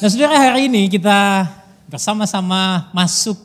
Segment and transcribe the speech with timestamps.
[0.00, 1.44] Nah saudara hari ini kita
[1.84, 3.36] bersama-sama masuk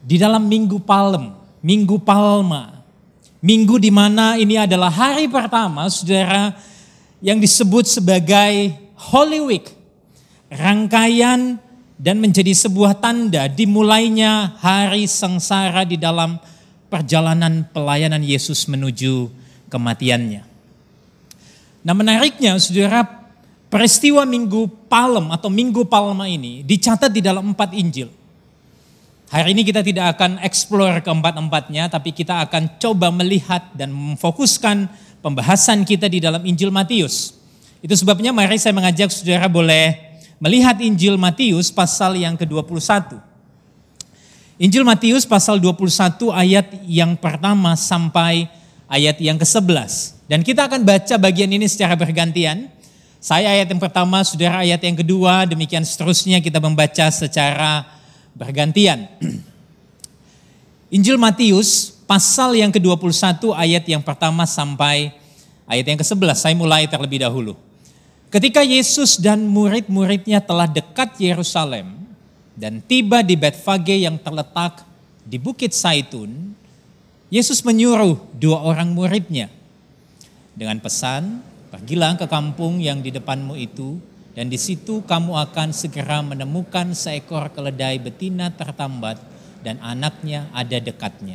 [0.00, 2.80] di dalam Minggu Palem, Minggu Palma.
[3.44, 6.56] Minggu di mana ini adalah hari pertama saudara
[7.20, 9.68] yang disebut sebagai Holy Week.
[10.48, 11.60] Rangkaian
[12.00, 16.40] dan menjadi sebuah tanda dimulainya hari sengsara di dalam
[16.88, 19.28] perjalanan pelayanan Yesus menuju
[19.68, 20.40] kematiannya.
[21.84, 23.23] Nah menariknya saudara
[23.74, 28.06] peristiwa Minggu Palem atau Minggu Palma ini dicatat di dalam empat Injil.
[29.34, 34.86] Hari ini kita tidak akan eksplor keempat-empatnya, tapi kita akan coba melihat dan memfokuskan
[35.18, 37.34] pembahasan kita di dalam Injil Matius.
[37.82, 39.98] Itu sebabnya mari saya mengajak saudara boleh
[40.38, 43.18] melihat Injil Matius pasal yang ke-21.
[44.62, 48.46] Injil Matius pasal 21 ayat yang pertama sampai
[48.86, 50.14] ayat yang ke-11.
[50.30, 52.70] Dan kita akan baca bagian ini secara bergantian.
[53.24, 57.88] Saya ayat yang pertama, saudara ayat yang kedua, demikian seterusnya kita membaca secara
[58.36, 59.08] bergantian.
[61.00, 65.16] Injil Matius pasal yang ke-21 ayat yang pertama sampai
[65.64, 66.36] ayat yang ke-11.
[66.36, 67.56] Saya mulai terlebih dahulu.
[68.28, 71.96] Ketika Yesus dan murid-muridnya telah dekat Yerusalem
[72.52, 74.84] dan tiba di Betfage yang terletak
[75.24, 76.52] di Bukit Saitun,
[77.32, 79.48] Yesus menyuruh dua orang muridnya
[80.52, 83.98] dengan pesan, Pergilah ke kampung yang di depanmu itu,
[84.30, 89.18] dan di situ kamu akan segera menemukan seekor keledai betina tertambat
[89.66, 91.34] dan anaknya ada dekatnya.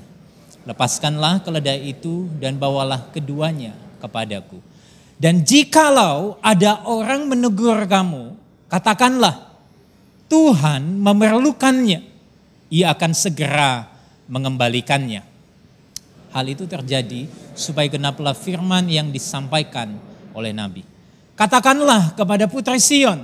[0.64, 4.64] Lepaskanlah keledai itu dan bawalah keduanya kepadaku.
[5.20, 8.40] Dan jikalau ada orang menegur kamu,
[8.72, 9.44] katakanlah,
[10.32, 12.00] Tuhan memerlukannya.
[12.72, 13.92] Ia akan segera
[14.32, 15.20] mengembalikannya.
[16.32, 17.28] Hal itu terjadi
[17.60, 20.08] supaya genaplah firman yang disampaikan
[20.40, 20.88] oleh Nabi.
[21.36, 23.24] Katakanlah kepada putri Sion,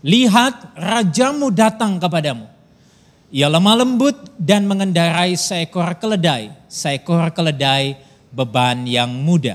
[0.00, 2.48] lihat rajamu datang kepadamu.
[3.30, 7.94] Ia lemah lembut dan mengendarai seekor keledai, seekor keledai
[8.34, 9.54] beban yang muda.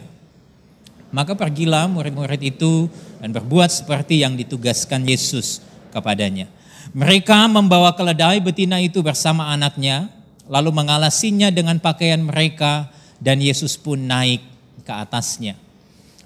[1.12, 2.88] Maka pergilah murid-murid itu
[3.20, 5.60] dan berbuat seperti yang ditugaskan Yesus
[5.92, 6.48] kepadanya.
[6.96, 10.08] Mereka membawa keledai betina itu bersama anaknya,
[10.48, 12.88] lalu mengalasinya dengan pakaian mereka,
[13.20, 14.44] dan Yesus pun naik
[14.88, 15.65] ke atasnya.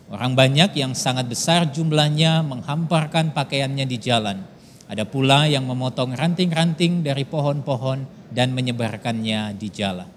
[0.10, 4.42] Orang banyak yang sangat besar jumlahnya menghamparkan pakaiannya di jalan.
[4.90, 10.10] Ada pula yang memotong ranting-ranting dari pohon-pohon dan menyebarkannya di jalan.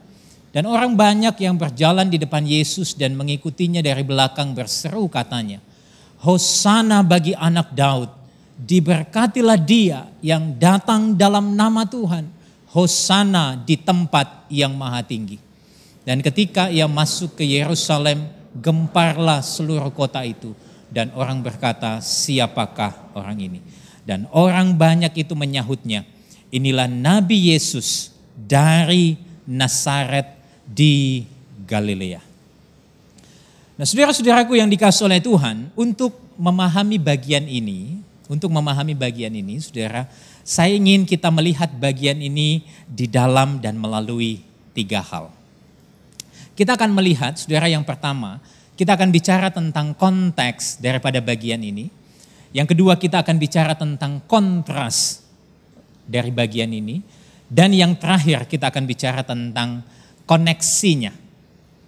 [0.49, 5.61] Dan orang banyak yang berjalan di depan Yesus dan mengikutinya dari belakang berseru katanya,
[6.25, 8.09] Hosana bagi anak Daud,
[8.57, 12.33] diberkatilah dia yang datang dalam nama Tuhan,
[12.73, 15.37] Hosana di tempat yang maha tinggi.
[16.05, 20.53] Dan ketika ia masuk ke Yerusalem, gemparlah seluruh kota itu.
[20.93, 23.61] Dan orang berkata, siapakah orang ini?
[24.05, 26.05] Dan orang banyak itu menyahutnya,
[26.53, 29.17] inilah Nabi Yesus dari
[29.49, 30.37] Nazaret
[30.69, 31.25] di
[31.65, 32.21] Galilea.
[33.73, 40.05] Nah saudara-saudaraku yang dikasih oleh Tuhan, untuk memahami bagian ini, untuk memahami bagian ini, saudara,
[40.45, 44.45] saya ingin kita melihat bagian ini di dalam dan melalui
[44.77, 45.33] tiga hal.
[46.53, 48.41] Kita akan melihat, saudara yang pertama,
[48.77, 51.89] kita akan bicara tentang konteks daripada bagian ini.
[52.53, 55.25] Yang kedua kita akan bicara tentang kontras
[56.05, 57.01] dari bagian ini.
[57.49, 59.85] Dan yang terakhir kita akan bicara tentang
[60.25, 61.13] koneksinya.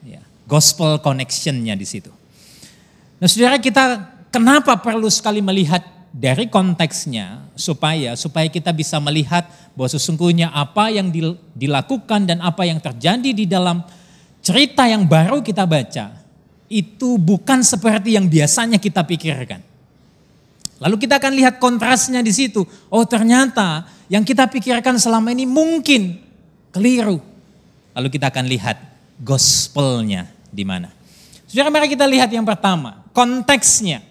[0.05, 2.13] Ya, gospel connectionnya di situ.
[3.21, 5.81] Nah saudara kita kenapa perlu sekali melihat
[6.15, 11.11] dari konteksnya supaya supaya kita bisa melihat bahwa sesungguhnya apa yang
[11.57, 13.83] dilakukan dan apa yang terjadi di dalam
[14.44, 16.21] cerita yang baru kita baca
[16.69, 19.65] itu bukan seperti yang biasanya kita pikirkan.
[20.84, 22.60] Lalu kita akan lihat kontrasnya di situ.
[22.93, 26.21] Oh ternyata yang kita pikirkan selama ini mungkin
[26.69, 27.25] keliru.
[27.97, 28.77] Lalu kita akan lihat
[29.22, 30.92] gospelnya di mana.
[31.48, 34.03] Saudara mari kita lihat yang pertama, konteksnya.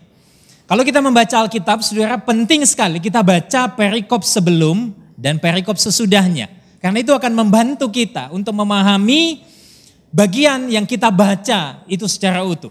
[0.63, 6.47] Kalau kita membaca Alkitab, saudara penting sekali kita baca perikop sebelum dan perikop sesudahnya.
[6.79, 9.52] Karena itu akan membantu kita untuk memahami
[10.13, 12.69] bagian yang kita baca itu secara utuh.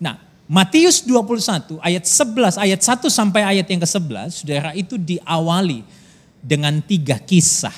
[0.00, 0.16] Nah,
[0.48, 5.84] Matius 21 ayat 11, ayat 1 sampai ayat yang ke-11, saudara itu diawali
[6.40, 7.76] dengan tiga kisah.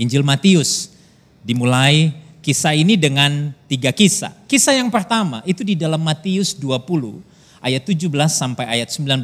[0.00, 0.92] Injil Matius
[1.44, 4.32] dimulai kisah ini dengan tiga kisah.
[4.48, 6.80] Kisah yang pertama itu di dalam Matius 20
[7.60, 9.20] ayat 17 sampai ayat 19.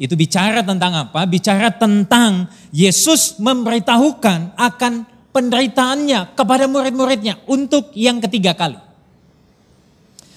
[0.00, 1.28] Itu bicara tentang apa?
[1.28, 8.78] Bicara tentang Yesus memberitahukan akan penderitaannya kepada murid-muridnya untuk yang ketiga kali.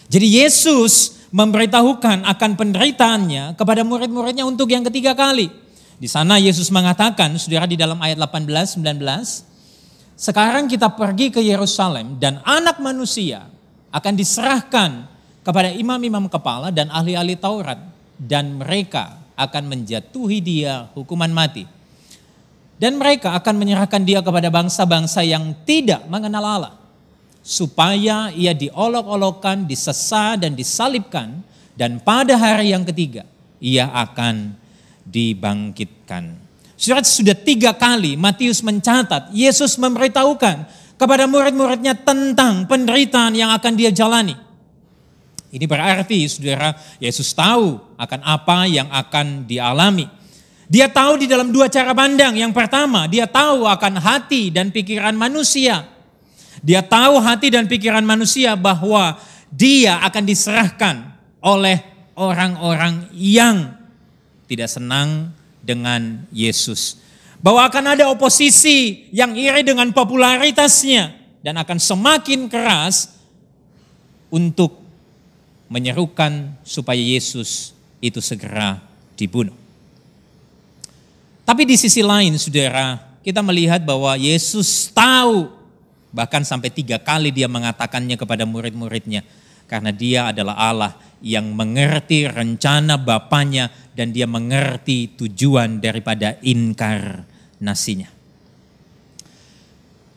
[0.09, 5.49] Jadi Yesus memberitahukan akan penderitaannya kepada murid-muridnya untuk yang ketiga kali.
[5.97, 9.01] Di sana Yesus mengatakan, saudara di dalam ayat 18, 19,
[10.13, 13.49] sekarang kita pergi ke Yerusalem dan anak manusia
[13.89, 15.09] akan diserahkan
[15.41, 17.81] kepada imam-imam kepala dan ahli-ahli Taurat
[18.21, 21.65] dan mereka akan menjatuhi dia hukuman mati.
[22.83, 26.73] Dan mereka akan menyerahkan dia kepada bangsa-bangsa yang tidak mengenal Allah
[27.39, 31.39] supaya ia diolok-olokkan, disesa dan disalibkan
[31.79, 33.23] dan pada hari yang ketiga
[33.63, 34.59] ia akan
[35.07, 36.35] dibangkitkan.
[36.75, 40.67] Surat sudah tiga kali Matius mencatat, Yesus memberitahukan
[40.99, 44.35] kepada murid-muridnya tentang penderitaan yang akan dia jalani.
[45.55, 50.22] Ini berarti saudara Yesus tahu akan apa yang akan dialami.
[50.73, 52.33] Dia tahu di dalam dua cara pandang.
[52.33, 55.85] Yang pertama, dia tahu akan hati dan pikiran manusia.
[56.65, 59.21] Dia tahu hati dan pikiran manusia bahwa
[59.53, 61.13] dia akan diserahkan
[61.45, 61.77] oleh
[62.17, 63.69] orang-orang yang
[64.49, 65.29] tidak senang
[65.61, 66.97] dengan Yesus.
[67.37, 71.13] Bahwa akan ada oposisi yang iri dengan popularitasnya
[71.45, 73.13] dan akan semakin keras
[74.33, 74.81] untuk
[75.69, 78.81] menyerukan supaya Yesus itu segera
[79.13, 79.62] dibunuh.
[81.43, 85.63] Tapi di sisi lain saudara, kita melihat bahwa Yesus tahu
[86.13, 89.25] Bahkan sampai tiga kali dia mengatakannya kepada murid-muridnya.
[89.65, 90.93] Karena dia adalah Allah
[91.25, 98.13] yang mengerti rencana Bapaknya dan dia mengerti tujuan daripada inkarnasinya.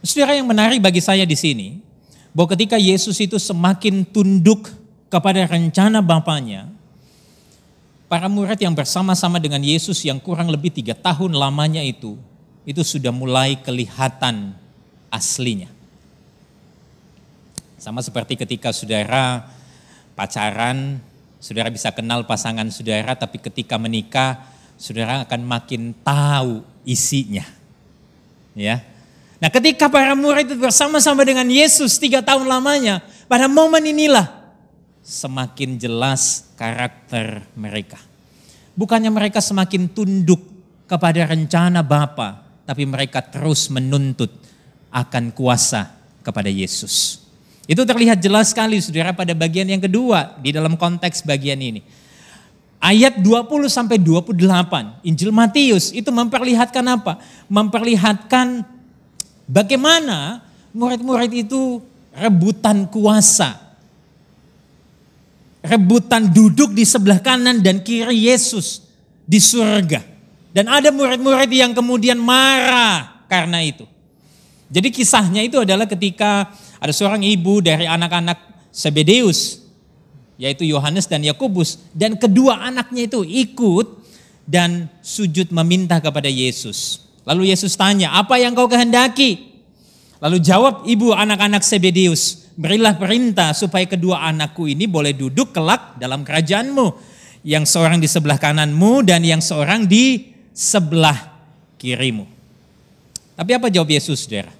[0.04, 1.80] Saudara yang menarik bagi saya di sini,
[2.36, 4.68] bahwa ketika Yesus itu semakin tunduk
[5.08, 6.68] kepada rencana Bapaknya,
[8.06, 12.14] para murid yang bersama-sama dengan Yesus yang kurang lebih tiga tahun lamanya itu,
[12.62, 14.54] itu sudah mulai kelihatan
[15.10, 15.70] aslinya.
[17.78, 19.46] Sama seperti ketika saudara
[20.18, 20.98] pacaran,
[21.38, 24.42] saudara bisa kenal pasangan saudara, tapi ketika menikah,
[24.78, 27.46] saudara akan makin tahu isinya.
[28.56, 28.82] Ya.
[29.36, 34.45] Nah ketika para murid itu bersama-sama dengan Yesus tiga tahun lamanya, pada momen inilah
[35.06, 38.02] semakin jelas karakter mereka.
[38.74, 40.42] Bukannya mereka semakin tunduk
[40.90, 44.34] kepada rencana Bapa, tapi mereka terus menuntut
[44.90, 45.94] akan kuasa
[46.26, 47.22] kepada Yesus.
[47.70, 51.82] Itu terlihat jelas sekali saudara pada bagian yang kedua di dalam konteks bagian ini.
[52.82, 54.36] Ayat 20 sampai 28
[55.06, 57.18] Injil Matius itu memperlihatkan apa?
[57.50, 58.62] Memperlihatkan
[59.50, 61.82] bagaimana murid-murid itu
[62.14, 63.65] rebutan kuasa.
[65.66, 68.86] Rebutan duduk di sebelah kanan dan kiri Yesus
[69.26, 70.00] di surga.
[70.54, 73.84] Dan ada murid-murid yang kemudian marah karena itu.
[74.70, 76.48] Jadi kisahnya itu adalah ketika
[76.78, 78.38] ada seorang ibu dari anak-anak
[78.70, 79.62] Sebedeus,
[80.38, 84.06] yaitu Yohanes dan Yakobus, dan kedua anaknya itu ikut
[84.46, 87.02] dan sujud meminta kepada Yesus.
[87.26, 89.58] Lalu Yesus tanya, apa yang kau kehendaki?
[90.22, 96.24] Lalu jawab ibu anak-anak Sebedeus, berilah perintah supaya kedua anakku ini boleh duduk kelak dalam
[96.24, 97.14] kerajaanmu.
[97.46, 101.30] Yang seorang di sebelah kananmu dan yang seorang di sebelah
[101.78, 102.26] kirimu.
[103.38, 104.50] Tapi apa jawab Yesus, saudara?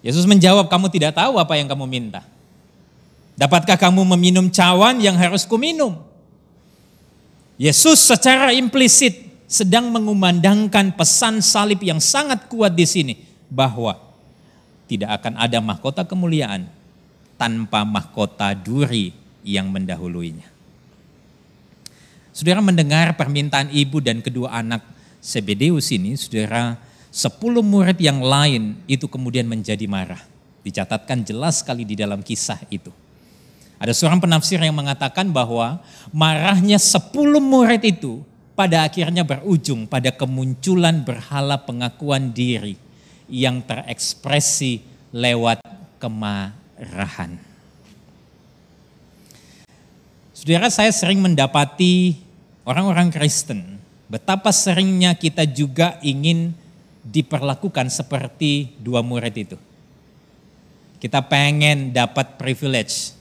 [0.00, 2.24] Yesus menjawab, kamu tidak tahu apa yang kamu minta.
[3.34, 5.98] Dapatkah kamu meminum cawan yang harus kuminum?
[7.58, 13.14] Yesus secara implisit sedang mengumandangkan pesan salib yang sangat kuat di sini.
[13.50, 13.98] Bahwa
[14.90, 16.68] tidak akan ada mahkota kemuliaan
[17.40, 19.12] tanpa mahkota duri
[19.44, 20.46] yang mendahuluinya.
[22.34, 24.82] Saudara mendengar permintaan ibu dan kedua anak
[25.24, 26.76] Sebedeus ini, saudara
[27.14, 30.18] Sepuluh murid yang lain itu kemudian menjadi marah.
[30.66, 32.90] Dicatatkan jelas sekali di dalam kisah itu.
[33.78, 35.78] Ada seorang penafsir yang mengatakan bahwa
[36.10, 38.26] marahnya sepuluh murid itu
[38.58, 42.74] pada akhirnya berujung pada kemunculan berhala pengakuan diri
[43.28, 45.62] yang terekspresi lewat
[46.02, 47.38] kemarahan.
[50.34, 52.20] Saudara saya sering mendapati
[52.68, 56.52] orang-orang Kristen, betapa seringnya kita juga ingin
[57.06, 59.56] diperlakukan seperti dua murid itu.
[61.00, 63.12] Kita pengen dapat privilege.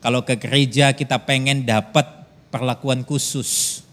[0.00, 2.08] Kalau ke gereja kita pengen dapat
[2.48, 3.84] perlakuan khusus.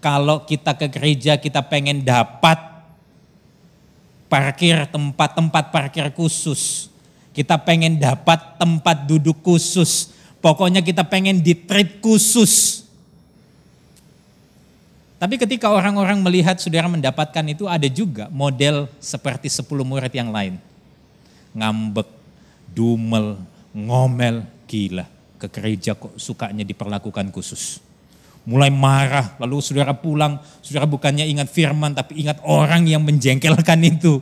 [0.00, 2.73] Kalau kita ke gereja kita pengen dapat
[4.34, 6.90] parkir tempat-tempat parkir khusus.
[7.30, 10.10] Kita pengen dapat tempat duduk khusus.
[10.42, 12.82] Pokoknya kita pengen di treat khusus.
[15.22, 20.58] Tapi ketika orang-orang melihat saudara mendapatkan itu ada juga model seperti sepuluh murid yang lain.
[21.54, 22.10] Ngambek,
[22.74, 23.38] dumel,
[23.70, 25.06] ngomel, gila.
[25.38, 27.78] Ke gereja kok sukanya diperlakukan khusus.
[28.44, 34.20] Mulai marah, lalu saudara pulang, saudara bukannya ingat firman, tapi ingat orang yang menjengkelkan itu.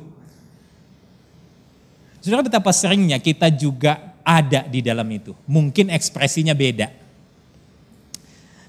[2.22, 5.34] Saudara betapa seringnya kita juga ada di dalam itu.
[5.50, 6.86] Mungkin ekspresinya beda.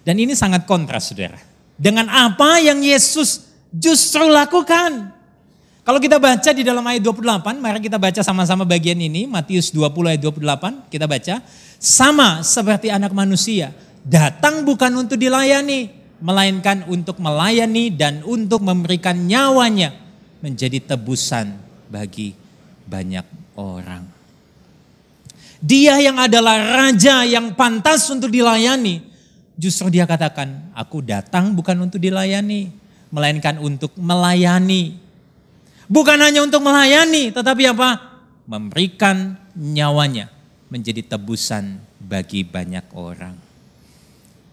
[0.02, 1.38] Dan ini sangat kontras saudara.
[1.78, 5.14] Dengan apa yang Yesus justru lakukan.
[5.84, 10.16] Kalau kita baca di dalam ayat 28, mari kita baca sama-sama bagian ini, Matius 20
[10.16, 11.36] ayat 28, kita baca.
[11.76, 19.96] Sama seperti anak manusia, datang bukan untuk dilayani, melainkan untuk melayani dan untuk memberikan nyawanya
[20.44, 21.56] menjadi tebusan
[21.88, 22.36] bagi
[22.88, 24.04] banyak orang.
[25.64, 29.00] Dia yang adalah raja yang pantas untuk dilayani,
[29.56, 32.68] justru dia katakan, aku datang bukan untuk dilayani,
[33.08, 35.04] melainkan untuk melayani
[35.94, 38.00] Bukan hanya untuk melayani, tetapi apa?
[38.48, 40.32] Memberikan nyawanya
[40.72, 43.36] menjadi tebusan bagi banyak orang.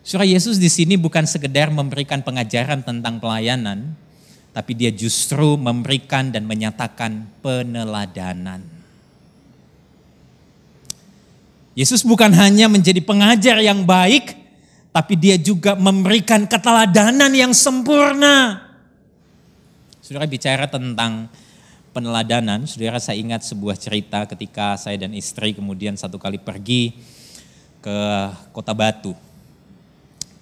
[0.00, 3.92] Surah Yesus di sini bukan sekedar memberikan pengajaran tentang pelayanan,
[4.56, 8.64] tapi dia justru memberikan dan menyatakan peneladanan.
[11.76, 14.34] Yesus bukan hanya menjadi pengajar yang baik,
[14.90, 18.66] tapi dia juga memberikan keteladanan yang sempurna.
[20.02, 21.30] Saudara bicara tentang
[21.94, 26.98] peneladanan, saudara saya ingat sebuah cerita ketika saya dan istri kemudian satu kali pergi
[27.78, 27.98] ke
[28.50, 29.29] kota Batu.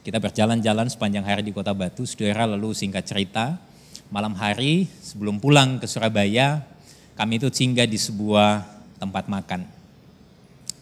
[0.08, 3.60] Kita berjalan-jalan sepanjang hari di kota Batu, saudara lalu singkat cerita,
[4.08, 6.64] malam hari sebelum pulang ke Surabaya,
[7.12, 8.64] kami itu singgah di sebuah
[8.96, 9.68] tempat makan.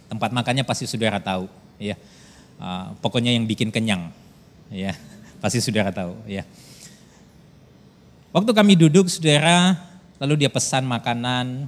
[0.07, 1.51] Tempat makannya pasti saudara tahu,
[1.83, 1.99] ya.
[2.63, 4.15] Uh, pokoknya yang bikin kenyang,
[4.71, 4.95] ya.
[5.43, 6.47] Pasti saudara tahu, ya.
[8.31, 9.75] Waktu kami duduk, saudara,
[10.23, 11.67] lalu dia pesan makanan.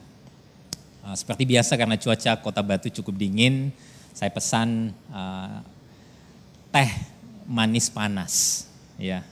[1.02, 3.74] Uh, seperti biasa karena cuaca kota Batu cukup dingin,
[4.14, 5.58] saya pesan uh,
[6.70, 7.17] teh
[7.48, 8.66] manis panas.
[9.00, 9.24] Ya,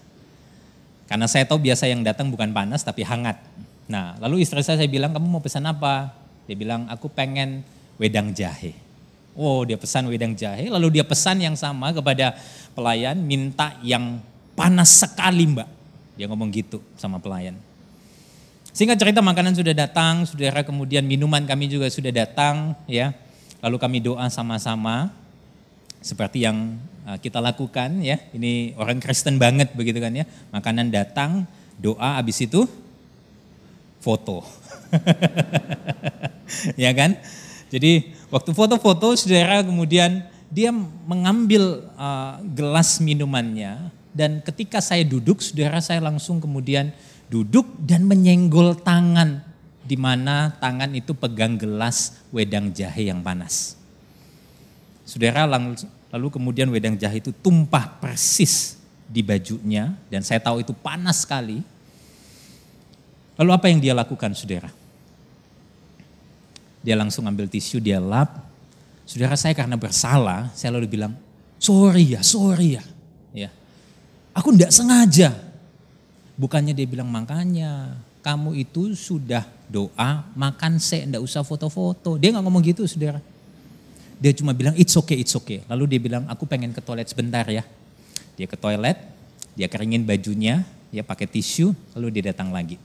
[1.06, 3.38] karena saya tahu biasa yang datang bukan panas tapi hangat.
[3.86, 6.10] Nah, lalu istri saya saya bilang, kamu mau pesan apa?
[6.50, 7.62] Dia bilang, aku pengen
[8.02, 8.74] wedang jahe.
[9.36, 12.34] Oh, dia pesan wedang jahe, lalu dia pesan yang sama kepada
[12.74, 14.18] pelayan, minta yang
[14.58, 15.68] panas sekali mbak.
[16.16, 17.54] Dia ngomong gitu sama pelayan.
[18.72, 23.12] Singkat cerita makanan sudah datang, saudara kemudian minuman kami juga sudah datang ya.
[23.60, 25.12] Lalu kami doa sama-sama
[26.06, 28.22] seperti yang uh, kita lakukan ya.
[28.30, 30.22] Ini orang Kristen banget begitu kan ya.
[30.54, 31.42] Makanan datang,
[31.74, 32.62] doa habis itu
[33.98, 34.46] foto.
[36.78, 37.18] ya kan?
[37.66, 40.70] Jadi waktu foto-foto saudara kemudian dia
[41.10, 46.88] mengambil uh, gelas minumannya dan ketika saya duduk, saudara saya langsung kemudian
[47.28, 49.44] duduk dan menyenggol tangan
[49.84, 53.76] di mana tangan itu pegang gelas wedang jahe yang panas.
[55.04, 55.44] Saudara
[56.10, 61.62] lalu kemudian wedang jahe itu tumpah persis di bajunya dan saya tahu itu panas sekali.
[63.36, 64.72] Lalu apa yang dia lakukan saudara?
[66.80, 68.46] Dia langsung ambil tisu, dia lap.
[69.04, 71.12] Saudara saya karena bersalah, saya lalu bilang,
[71.60, 72.84] sorry ya, sorry ya.
[73.36, 73.50] Ya,
[74.32, 75.32] Aku tidak sengaja.
[76.36, 82.20] Bukannya dia bilang makanya kamu itu sudah doa, makan saya tidak usah foto-foto.
[82.20, 83.22] Dia nggak ngomong gitu saudara.
[84.16, 85.60] Dia cuma bilang it's okay, it's okay.
[85.68, 87.64] Lalu dia bilang aku pengen ke toilet sebentar ya.
[88.36, 88.96] Dia ke toilet,
[89.56, 92.80] dia keringin bajunya, dia pakai tisu, lalu dia datang lagi.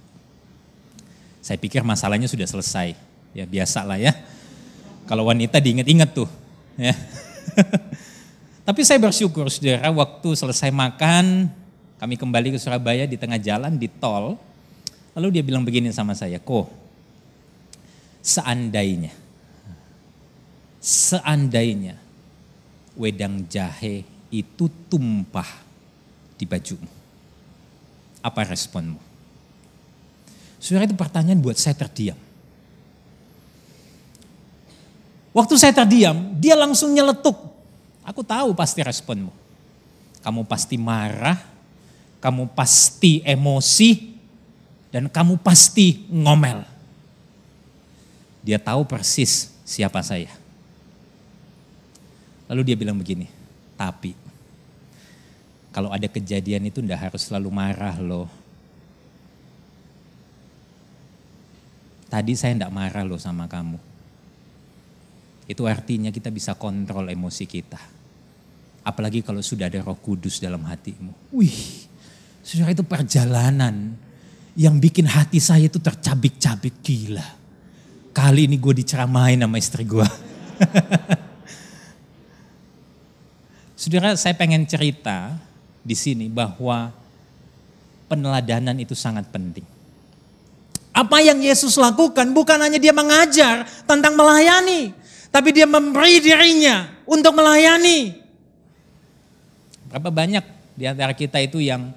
[1.40, 2.94] Saya pikir masalahnya sudah selesai.
[3.32, 4.12] Ya biasa lah ya.
[5.08, 6.30] Kalau wanita diingat-ingat tuh.
[6.76, 6.96] Ya.
[8.68, 11.50] Tapi saya bersyukur saudara waktu selesai makan,
[11.98, 14.38] kami kembali ke Surabaya di tengah jalan di tol.
[15.18, 16.72] Lalu dia bilang begini sama saya, kok
[18.24, 19.12] seandainya,
[20.82, 21.96] seandainya
[22.98, 24.02] wedang jahe
[24.34, 25.48] itu tumpah
[26.36, 26.90] di bajumu.
[28.26, 28.98] Apa responmu?
[30.58, 32.18] Saudara itu pertanyaan buat saya terdiam.
[35.32, 37.38] Waktu saya terdiam, dia langsung nyeletuk.
[38.04, 39.32] Aku tahu pasti responmu.
[40.22, 41.40] Kamu pasti marah,
[42.20, 44.12] kamu pasti emosi,
[44.92, 46.68] dan kamu pasti ngomel.
[48.44, 50.41] Dia tahu persis siapa saya.
[52.52, 53.32] Lalu dia bilang begini,
[53.80, 54.12] tapi
[55.72, 58.28] kalau ada kejadian itu ndak harus selalu marah loh.
[62.12, 63.92] Tadi saya ndak marah loh sama kamu
[65.52, 67.82] itu artinya kita bisa kontrol emosi kita.
[68.88, 71.36] Apalagi kalau sudah ada roh kudus dalam hatimu.
[71.36, 71.86] Wih,
[72.42, 73.94] saudara itu perjalanan
[74.56, 77.28] yang bikin hati saya itu tercabik-cabik gila.
[78.16, 80.08] Kali ini gue diceramain sama istri gue.
[83.82, 85.34] Saudara, saya pengen cerita
[85.82, 86.94] di sini bahwa
[88.06, 89.66] peneladanan itu sangat penting.
[90.94, 94.94] Apa yang Yesus lakukan bukan hanya dia mengajar tentang melayani,
[95.34, 98.22] tapi dia memberi dirinya untuk melayani.
[99.90, 100.46] Berapa banyak
[100.78, 101.90] di antara kita itu yang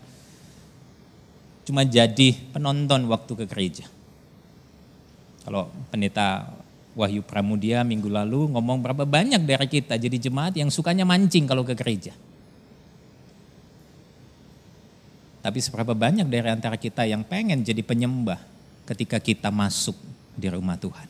[1.69, 3.85] cuma jadi penonton waktu ke gereja.
[5.45, 6.49] Kalau pendeta
[6.95, 11.67] Wahyu Pramudia minggu lalu ngomong berapa banyak dari kita jadi jemaat yang sukanya mancing kalau
[11.67, 12.15] ke gereja.
[15.45, 18.41] Tapi seberapa banyak dari antara kita yang pengen jadi penyembah
[18.89, 19.99] ketika kita masuk
[20.33, 21.05] di rumah Tuhan.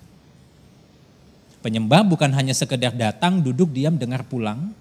[1.63, 4.75] Penyembah bukan hanya sekedar datang, duduk, diam, dengar, pulang.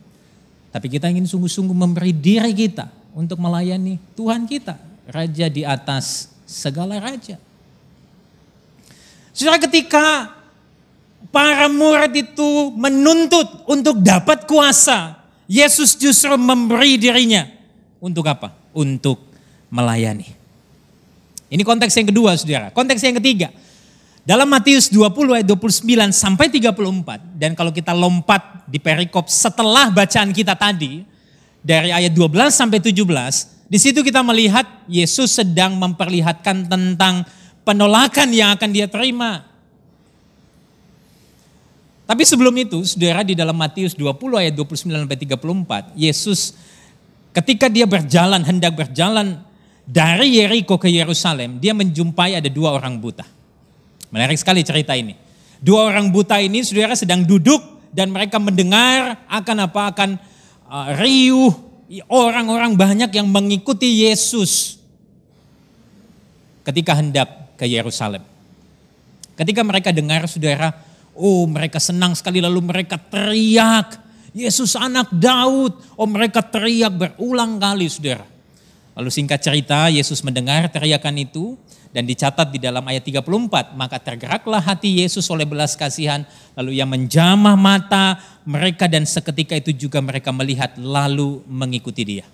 [0.73, 4.75] Tapi kita ingin sungguh-sungguh memberi diri kita untuk melayani Tuhan kita.
[5.07, 7.37] Raja di atas segala raja.
[9.31, 10.33] Sudah ketika
[11.29, 17.47] para murid itu menuntut untuk dapat kuasa, Yesus justru memberi dirinya.
[18.03, 18.51] Untuk apa?
[18.75, 19.21] Untuk
[19.71, 20.27] melayani.
[21.53, 22.73] Ini konteks yang kedua saudara.
[22.73, 23.53] Konteks yang ketiga.
[24.23, 27.37] Dalam Matius 20 ayat 29 sampai 34.
[27.37, 31.05] Dan kalau kita lompat di perikop setelah bacaan kita tadi.
[31.63, 32.97] Dari ayat 12 sampai 17.
[33.71, 37.23] Di situ kita melihat Yesus sedang memperlihatkan tentang
[37.63, 39.52] penolakan yang akan dia terima.
[42.03, 46.51] Tapi sebelum itu, saudara di dalam Matius 20 ayat 29 sampai 34, Yesus
[47.31, 49.39] ketika dia berjalan, hendak berjalan
[49.87, 53.23] dari Yeriko ke Yerusalem, dia menjumpai ada dua orang buta.
[54.11, 55.15] Menarik sekali cerita ini.
[55.63, 57.63] Dua orang buta ini saudara sedang duduk
[57.95, 60.09] dan mereka mendengar akan apa akan
[60.67, 61.55] uh, riuh
[62.11, 64.75] orang-orang banyak yang mengikuti Yesus
[66.67, 68.23] ketika hendak ke Yerusalem.
[69.33, 70.77] Ketika mereka dengar saudara,
[71.17, 73.97] oh mereka senang sekali lalu mereka teriak,
[74.33, 75.77] Yesus anak Daud.
[75.97, 78.25] Oh mereka teriak berulang kali saudara.
[78.93, 81.57] Lalu singkat cerita, Yesus mendengar teriakan itu
[81.93, 83.73] dan dicatat di dalam ayat 34.
[83.73, 89.73] Maka tergeraklah hati Yesus oleh belas kasihan, lalu ia menjamah mata mereka dan seketika itu
[89.73, 92.25] juga mereka melihat lalu mengikuti dia.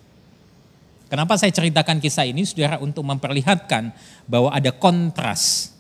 [1.08, 3.92] Kenapa saya ceritakan kisah ini, saudara, untuk memperlihatkan
[4.30, 5.74] bahwa ada kontras.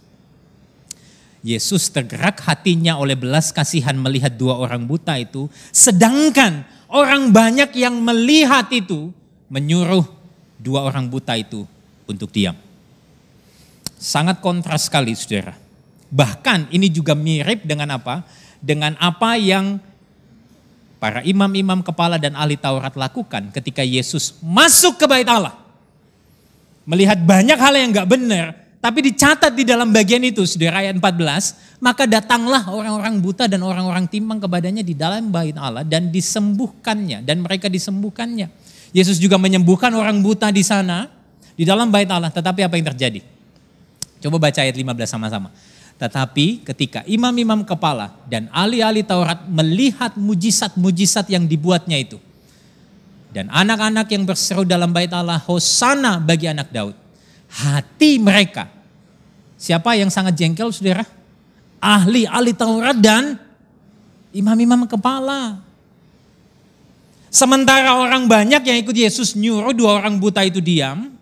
[1.39, 7.95] Yesus tergerak hatinya oleh belas kasihan melihat dua orang buta itu, sedangkan orang banyak yang
[8.03, 9.15] melihat itu
[9.47, 10.03] menyuruh
[10.59, 11.63] dua orang buta itu
[12.03, 12.55] untuk diam.
[13.95, 15.55] Sangat kontras sekali saudara.
[16.11, 18.27] Bahkan ini juga mirip dengan apa?
[18.59, 19.79] Dengan apa yang
[20.99, 25.55] para imam-imam kepala dan ahli Taurat lakukan ketika Yesus masuk ke bait Allah.
[26.83, 28.45] Melihat banyak hal yang gak benar,
[28.79, 34.07] tapi dicatat di dalam bagian itu, saudara ayat 14, maka datanglah orang-orang buta dan orang-orang
[34.07, 38.47] timbang kepadanya di dalam bait Allah dan disembuhkannya, dan mereka disembuhkannya.
[38.95, 41.11] Yesus juga menyembuhkan orang buta di sana,
[41.59, 42.31] di dalam bait Allah.
[42.31, 43.19] Tetapi apa yang terjadi?
[44.23, 45.51] Coba baca ayat 15 sama-sama.
[45.99, 52.15] Tetapi ketika imam-imam kepala dan ahli-ahli Taurat melihat mujizat-mujizat yang dibuatnya itu.
[53.35, 57.08] Dan anak-anak yang berseru dalam bait Allah, Hosana bagi anak Daud.
[57.49, 58.69] Hati mereka.
[59.59, 61.03] Siapa yang sangat jengkel saudara?
[61.81, 63.35] Ahli-ahli Taurat dan
[64.31, 65.59] imam-imam kepala.
[67.29, 71.13] Sementara orang banyak yang ikut Yesus nyuruh dua orang buta itu diam.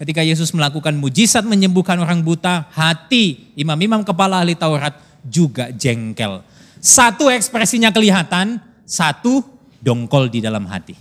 [0.00, 6.40] Ketika Yesus melakukan mujizat menyembuhkan orang buta, hati imam-imam kepala ahli Taurat juga jengkel.
[6.80, 8.56] Satu ekspresinya kelihatan,
[8.88, 9.44] satu
[9.84, 10.96] dongkol di dalam hati.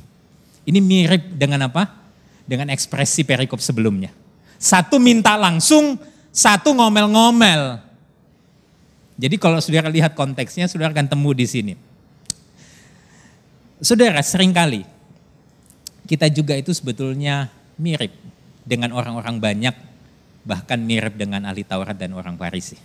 [0.68, 2.09] Ini mirip dengan apa?
[2.50, 4.10] Dengan ekspresi perikop sebelumnya.
[4.58, 6.02] Satu minta langsung,
[6.34, 7.78] satu ngomel-ngomel.
[9.22, 11.74] Jadi kalau saudara lihat konteksnya, saudara akan temu di sini.
[13.86, 14.82] Saudara, sering kali
[16.10, 18.10] kita juga itu sebetulnya mirip
[18.66, 19.76] dengan orang-orang banyak,
[20.42, 22.82] bahkan mirip dengan ahli Taurat dan orang Farisi.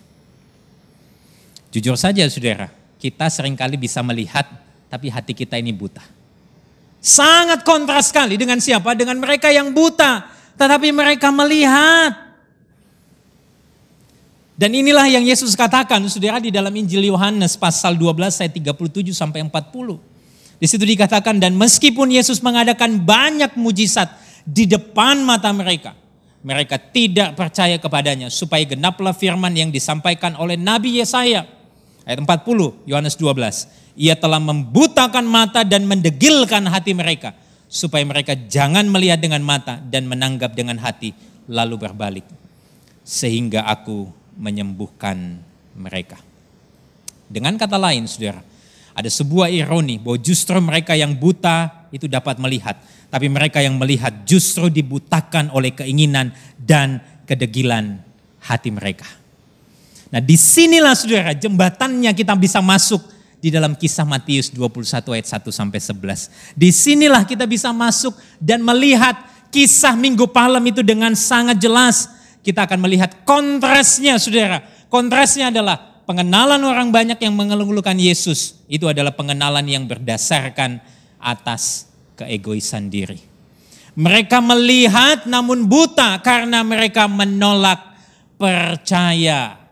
[1.72, 2.68] Jujur saja saudara,
[3.00, 4.44] kita sering kali bisa melihat,
[4.92, 6.04] tapi hati kita ini buta.
[7.04, 8.96] Sangat kontras sekali dengan siapa?
[8.96, 10.24] Dengan mereka yang buta,
[10.56, 12.16] tetapi mereka melihat.
[14.56, 19.44] Dan inilah yang Yesus katakan, saudara, di dalam Injil Yohanes pasal 12 ayat 37 sampai
[19.44, 20.00] 40.
[20.56, 24.08] Di situ dikatakan dan meskipun Yesus mengadakan banyak mujizat
[24.48, 25.92] di depan mata mereka,
[26.40, 31.44] mereka tidak percaya kepadanya supaya genaplah firman yang disampaikan oleh Nabi Yesaya.
[32.08, 33.83] Ayat 40 Yohanes 12.
[33.94, 37.34] Ia telah membutakan mata dan mendegilkan hati mereka
[37.70, 41.14] supaya mereka jangan melihat dengan mata dan menanggap dengan hati
[41.46, 42.26] lalu berbalik
[43.06, 44.08] sehingga aku
[44.40, 45.38] menyembuhkan
[45.76, 46.18] mereka.
[47.28, 48.42] Dengan kata lain, saudara,
[48.94, 52.78] ada sebuah ironi bahwa justru mereka yang buta itu dapat melihat,
[53.10, 58.00] tapi mereka yang melihat justru dibutakan oleh keinginan dan kedegilan
[58.42, 59.06] hati mereka.
[60.14, 63.02] Nah di sinilah saudara jembatannya kita bisa masuk
[63.44, 66.56] di dalam kisah Matius 21 ayat 1 sampai 11.
[66.56, 69.20] Di sinilah kita bisa masuk dan melihat
[69.52, 72.08] kisah minggu palem itu dengan sangat jelas.
[72.40, 74.64] Kita akan melihat kontrasnya saudara.
[74.88, 75.76] Kontrasnya adalah
[76.08, 78.64] pengenalan orang banyak yang mengeluhkan Yesus.
[78.64, 80.80] Itu adalah pengenalan yang berdasarkan
[81.20, 83.20] atas keegoisan diri.
[83.92, 87.92] Mereka melihat namun buta karena mereka menolak
[88.40, 89.63] percaya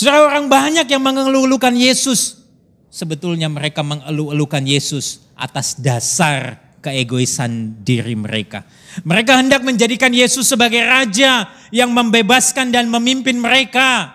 [0.00, 2.40] Saudara orang banyak yang mengeluh-elukan Yesus.
[2.88, 8.64] Sebetulnya mereka mengeluh-elukan Yesus atas dasar keegoisan diri mereka.
[9.04, 14.08] Mereka hendak menjadikan Yesus sebagai raja yang membebaskan dan memimpin mereka.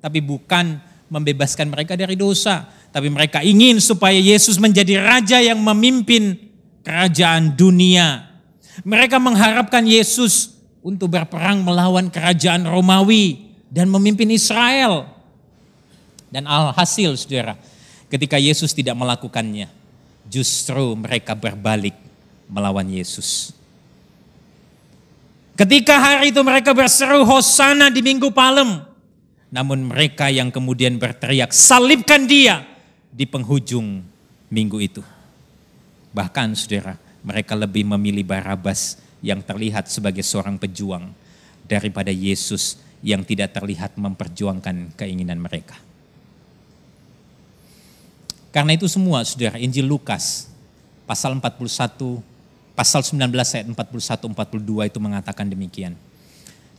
[0.00, 0.80] Tapi bukan
[1.12, 2.72] membebaskan mereka dari dosa.
[2.88, 6.32] Tapi mereka ingin supaya Yesus menjadi raja yang memimpin
[6.80, 8.40] kerajaan dunia.
[8.88, 15.15] Mereka mengharapkan Yesus untuk berperang melawan kerajaan Romawi dan memimpin Israel.
[16.30, 17.54] Dan alhasil saudara,
[18.10, 19.70] ketika Yesus tidak melakukannya,
[20.26, 21.94] justru mereka berbalik
[22.50, 23.54] melawan Yesus.
[25.56, 28.84] Ketika hari itu mereka berseru Hosana di minggu palem.
[29.48, 32.66] Namun mereka yang kemudian berteriak salibkan dia
[33.08, 34.04] di penghujung
[34.52, 35.00] minggu itu.
[36.12, 41.08] Bahkan saudara, mereka lebih memilih Barabas yang terlihat sebagai seorang pejuang
[41.64, 45.85] daripada Yesus yang tidak terlihat memperjuangkan keinginan mereka.
[48.56, 50.48] Karena itu semua saudara Injil Lukas
[51.04, 52.24] pasal 41,
[52.72, 55.92] pasal 19 ayat 41, 42 itu mengatakan demikian.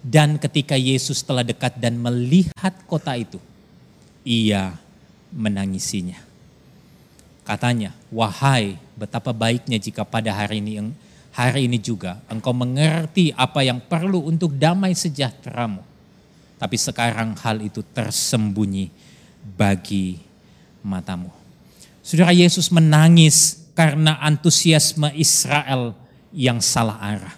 [0.02, 3.38] Dan ketika Yesus telah dekat dan melihat kota itu,
[4.26, 4.74] ia
[5.30, 6.18] menangisinya.
[7.46, 10.90] Katanya, wahai betapa baiknya jika pada hari ini
[11.30, 15.86] hari ini juga engkau mengerti apa yang perlu untuk damai sejahteramu.
[16.58, 18.90] Tapi sekarang hal itu tersembunyi
[19.54, 20.18] bagi
[20.82, 21.37] matamu.
[22.08, 25.92] Saudara Yesus menangis karena antusiasme Israel
[26.32, 27.36] yang salah arah.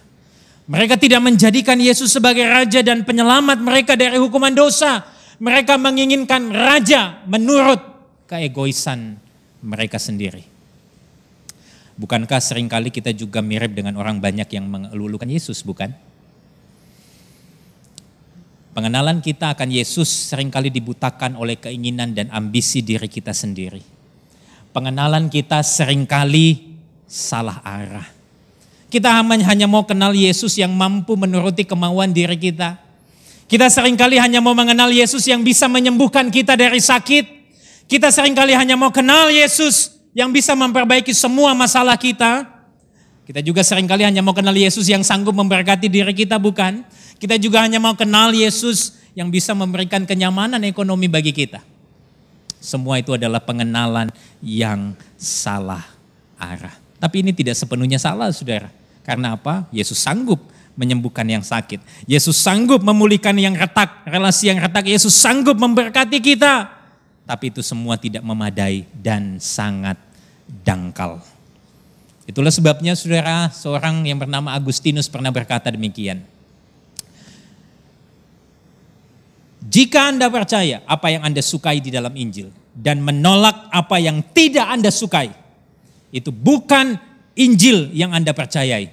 [0.70, 5.02] Mereka tidak menjadikan Yesus sebagai raja dan penyelamat mereka dari hukuman dosa.
[5.42, 7.82] Mereka menginginkan raja menurut
[8.30, 9.18] keegoisan
[9.58, 10.46] mereka sendiri.
[11.98, 15.90] Bukankah sering kali kita juga mirip dengan orang banyak yang mengelulukan Yesus, bukan?
[18.70, 23.89] Pengenalan kita akan Yesus sering kali dibutakan oleh keinginan dan ambisi diri kita sendiri
[24.70, 28.06] pengenalan kita sering kali salah arah.
[28.90, 32.74] Kita hanya mau kenal Yesus yang mampu menuruti kemauan diri kita.
[33.46, 37.26] Kita sering kali hanya mau mengenal Yesus yang bisa menyembuhkan kita dari sakit.
[37.86, 42.46] Kita sering kali hanya mau kenal Yesus yang bisa memperbaiki semua masalah kita.
[43.26, 46.82] Kita juga sering kali hanya mau kenal Yesus yang sanggup memberkati diri kita, bukan?
[47.18, 51.62] Kita juga hanya mau kenal Yesus yang bisa memberikan kenyamanan ekonomi bagi kita.
[52.60, 54.12] Semua itu adalah pengenalan
[54.44, 55.82] yang salah
[56.36, 56.76] arah.
[57.00, 58.68] Tapi ini tidak sepenuhnya salah saudara.
[59.00, 59.64] Karena apa?
[59.72, 60.38] Yesus sanggup
[60.76, 61.80] menyembuhkan yang sakit.
[62.04, 64.84] Yesus sanggup memulihkan yang retak, relasi yang retak.
[64.84, 66.68] Yesus sanggup memberkati kita.
[67.24, 69.96] Tapi itu semua tidak memadai dan sangat
[70.64, 71.24] dangkal.
[72.28, 76.22] Itulah sebabnya saudara, seorang yang bernama Agustinus pernah berkata demikian.
[79.70, 84.66] Jika Anda percaya apa yang Anda sukai di dalam Injil dan menolak apa yang tidak
[84.66, 85.30] Anda sukai,
[86.10, 86.98] itu bukan
[87.38, 88.90] Injil yang Anda percayai,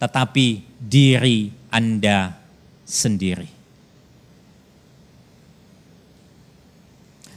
[0.00, 2.32] tetapi diri Anda
[2.88, 3.52] sendiri.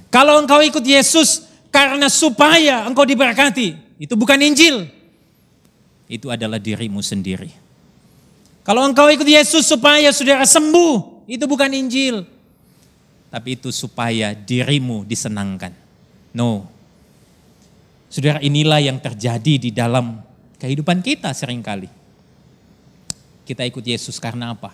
[0.08, 4.88] Kalau engkau ikut Yesus karena supaya engkau diberkati, itu bukan Injil.
[6.08, 7.52] Itu adalah dirimu sendiri.
[8.64, 12.39] Kalau engkau ikut Yesus supaya saudara sembuh, itu bukan Injil
[13.30, 15.74] tapi itu supaya dirimu disenangkan.
[16.34, 16.66] No.
[18.10, 20.18] Saudara, inilah yang terjadi di dalam
[20.58, 21.88] kehidupan kita sering kali.
[23.46, 24.74] Kita ikut Yesus karena apa?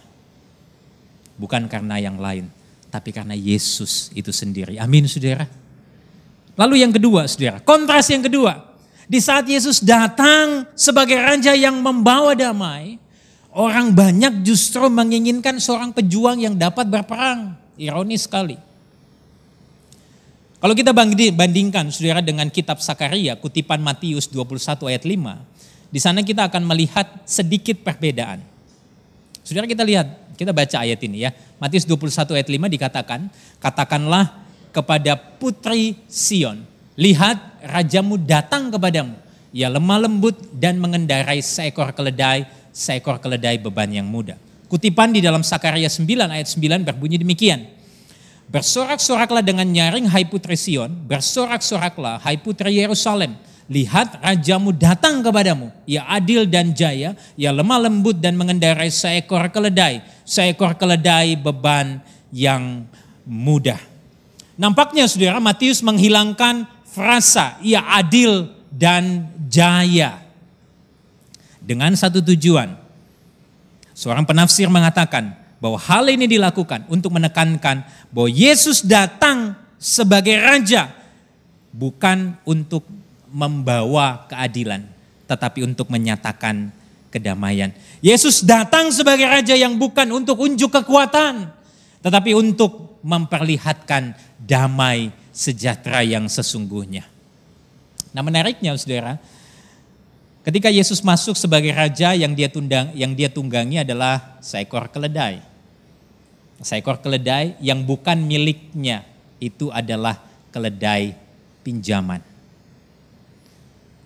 [1.35, 2.47] Bukan karena yang lain,
[2.87, 4.79] tapi karena Yesus itu sendiri.
[4.79, 5.47] Amin, saudara.
[6.55, 8.71] Lalu yang kedua, saudara, kontras yang kedua.
[9.05, 12.95] Di saat Yesus datang sebagai raja yang membawa damai,
[13.51, 17.64] orang banyak justru menginginkan seorang pejuang yang dapat berperang.
[17.75, 18.57] Ironis sekali.
[20.55, 26.49] Kalau kita bandingkan saudara dengan kitab Sakaria, kutipan Matius 21 ayat 5, di sana kita
[26.49, 28.41] akan melihat sedikit perbedaan.
[29.45, 31.31] Saudara kita lihat, kita baca ayat ini ya.
[31.61, 33.29] Matius 21 ayat 5 dikatakan,
[33.61, 34.41] katakanlah
[34.73, 36.65] kepada putri Sion,
[36.97, 39.13] lihat rajamu datang kepadamu.
[39.53, 44.35] Ia lemah lembut dan mengendarai seekor keledai, seekor keledai beban yang muda.
[44.65, 47.69] Kutipan di dalam Sakaria 9 ayat 9 berbunyi demikian.
[48.49, 53.33] Bersorak-soraklah dengan nyaring hai putri Sion, bersorak-soraklah hai putri Yerusalem
[53.65, 60.05] Lihat rajamu datang kepadamu, ia adil dan jaya, ia lemah lembut dan mengendarai seekor keledai,
[60.21, 61.97] seekor keledai beban
[62.29, 62.85] yang
[63.25, 63.81] mudah.
[64.53, 70.21] Nampaknya saudara Matius menghilangkan frasa ia adil dan jaya.
[71.57, 72.84] Dengan satu tujuan.
[73.95, 75.31] Seorang penafsir mengatakan
[75.63, 80.91] bahwa hal ini dilakukan untuk menekankan bahwa Yesus datang sebagai raja
[81.71, 82.83] bukan untuk
[83.31, 84.83] membawa keadilan,
[85.31, 86.75] tetapi untuk menyatakan
[87.07, 87.71] kedamaian.
[88.03, 91.47] Yesus datang sebagai raja yang bukan untuk unjuk kekuatan,
[92.03, 94.11] tetapi untuk memperlihatkan
[94.43, 97.07] damai sejahtera yang sesungguhnya.
[98.11, 99.19] Nah, menariknya Saudara,
[100.45, 105.41] ketika Yesus masuk sebagai raja yang dia tundang yang dia tunggangi adalah seekor keledai.
[106.61, 109.03] Seekor keledai yang bukan miliknya
[109.41, 110.21] itu adalah
[110.53, 111.17] keledai
[111.65, 112.23] pinjaman.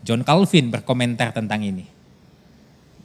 [0.01, 1.85] John Calvin berkomentar tentang ini.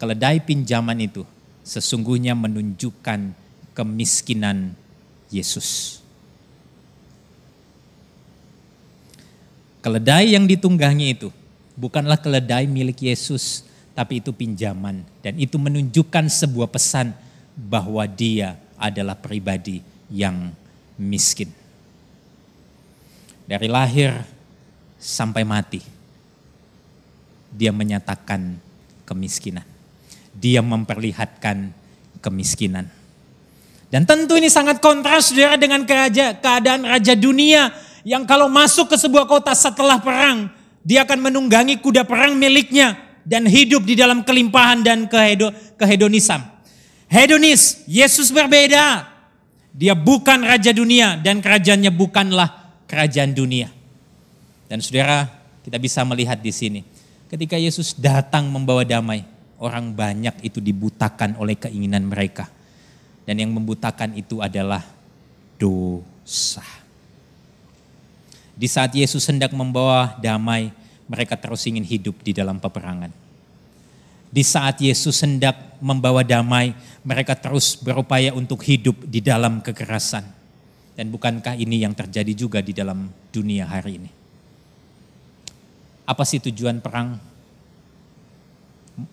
[0.00, 1.26] Keledai pinjaman itu
[1.66, 3.34] sesungguhnya menunjukkan
[3.74, 4.72] kemiskinan
[5.28, 6.00] Yesus.
[9.84, 11.28] Keledai yang ditunggangi itu
[11.74, 15.06] bukanlah keledai milik Yesus, tapi itu pinjaman.
[15.22, 17.14] Dan itu menunjukkan sebuah pesan
[17.54, 20.50] bahwa dia adalah pribadi yang
[20.98, 21.50] miskin.
[23.44, 24.24] Dari lahir
[24.96, 25.84] sampai mati,
[27.52, 28.56] dia menyatakan
[29.04, 29.66] kemiskinan.
[30.34, 31.70] Dia memperlihatkan
[32.18, 32.90] kemiskinan.
[33.92, 37.70] Dan tentu ini sangat kontras dengan keadaan raja dunia
[38.02, 40.50] yang kalau masuk ke sebuah kota setelah perang,
[40.84, 46.44] dia akan menunggangi kuda perang miliknya dan hidup di dalam kelimpahan dan kehedo, kehedonisan.
[47.08, 49.10] Hedonis, Yesus berbeda.
[49.74, 53.72] Dia bukan raja dunia dan kerajaannya bukanlah kerajaan dunia.
[54.70, 55.26] Dan saudara,
[55.66, 56.80] kita bisa melihat di sini
[57.34, 59.26] Ketika Yesus datang membawa damai,
[59.58, 62.46] orang banyak itu dibutakan oleh keinginan mereka.
[63.26, 64.84] Dan yang membutakan itu adalah
[65.58, 66.62] dosa.
[68.54, 70.70] Di saat Yesus hendak membawa damai,
[71.10, 73.10] mereka terus ingin hidup di dalam peperangan.
[74.34, 76.74] Di saat Yesus hendak membawa damai,
[77.06, 80.26] mereka terus berupaya untuk hidup di dalam kekerasan.
[80.98, 84.10] Dan bukankah ini yang terjadi juga di dalam dunia hari ini?
[86.02, 87.18] Apa sih tujuan perang?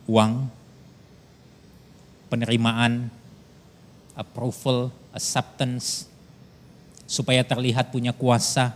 [0.10, 0.50] Uang,
[2.34, 3.14] penerimaan,
[4.18, 6.10] approval, acceptance,
[7.06, 8.74] supaya terlihat punya kuasa.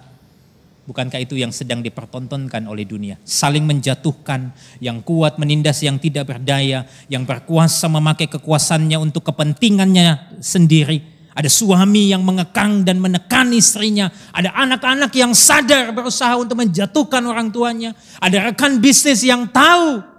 [0.86, 3.18] Bukankah itu yang sedang dipertontonkan oleh dunia?
[3.26, 11.16] Saling menjatuhkan, yang kuat menindas yang tidak berdaya, yang berkuasa memakai kekuasaannya untuk kepentingannya sendiri
[11.36, 14.08] ada suami yang mengekang dan menekan istrinya.
[14.32, 17.92] Ada anak-anak yang sadar berusaha untuk menjatuhkan orang tuanya.
[18.24, 20.16] Ada rekan bisnis yang tahu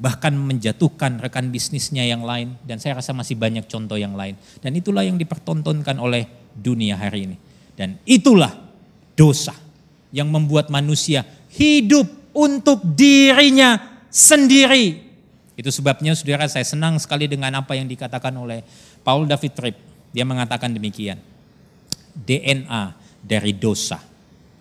[0.00, 2.60] bahkan menjatuhkan rekan bisnisnya yang lain.
[2.60, 4.36] Dan saya rasa masih banyak contoh yang lain.
[4.60, 7.36] Dan itulah yang dipertontonkan oleh dunia hari ini.
[7.72, 8.52] Dan itulah
[9.20, 9.52] dosa
[10.08, 13.76] yang membuat manusia hidup untuk dirinya
[14.08, 15.12] sendiri.
[15.60, 18.64] Itu sebabnya saudara saya senang sekali dengan apa yang dikatakan oleh
[19.04, 19.76] Paul David Tripp,
[20.08, 21.20] dia mengatakan demikian.
[22.16, 24.00] DNA dari dosa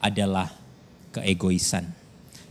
[0.03, 0.51] adalah
[1.15, 1.87] keegoisan.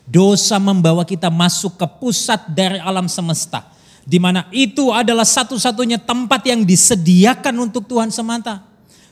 [0.09, 3.68] Dosa membawa kita masuk ke pusat dari alam semesta.
[4.09, 8.68] Di mana itu adalah satu-satunya tempat yang disediakan untuk Tuhan semata.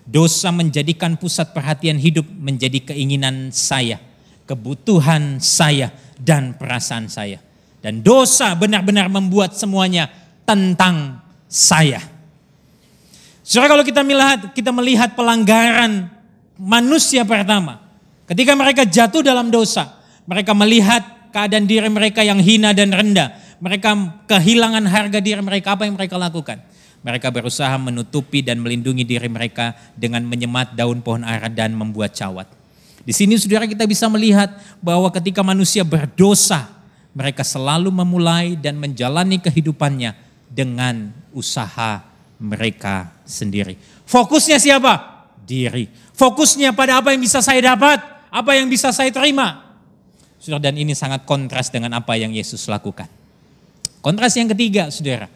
[0.07, 3.99] Dosa menjadikan pusat perhatian hidup menjadi keinginan saya,
[4.47, 5.91] kebutuhan saya,
[6.23, 7.43] dan perasaan saya.
[7.83, 10.07] Dan dosa benar-benar membuat semuanya
[10.47, 11.19] tentang
[11.51, 11.99] saya.
[13.43, 16.11] Saudara kalau kita melihat kita melihat pelanggaran
[16.59, 17.83] manusia pertama,
[18.31, 19.91] ketika mereka jatuh dalam dosa,
[20.27, 23.95] mereka melihat keadaan diri mereka yang hina dan rendah, mereka
[24.27, 26.59] kehilangan harga diri mereka, apa yang mereka lakukan?
[27.07, 32.51] Mereka berusaha menutupi dan melindungi diri mereka dengan menyemat daun pohon ara dan membuat cawat.
[33.07, 34.51] Di sini saudara kita bisa melihat
[34.83, 36.67] bahwa ketika manusia berdosa,
[37.15, 40.19] mereka selalu memulai dan menjalani kehidupannya
[40.51, 42.03] dengan usaha
[42.43, 43.79] mereka sendiri.
[44.03, 45.23] Fokusnya siapa?
[45.47, 45.87] Diri.
[46.19, 48.03] Fokusnya pada apa yang bisa saya dapat,
[48.35, 49.79] apa yang bisa saya terima.
[50.43, 53.07] Saudara, dan ini sangat kontras dengan apa yang Yesus lakukan.
[54.03, 55.31] Kontras yang ketiga, saudara.